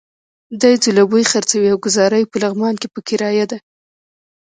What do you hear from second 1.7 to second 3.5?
او ګوزاره یې په لغمان کې په کرايه